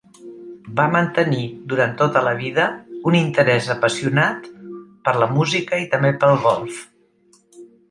[0.77, 1.43] Va mantenir
[1.73, 2.65] durant tota la vida
[3.11, 4.49] un interès apassionat
[5.05, 6.83] per la música i també pel golf.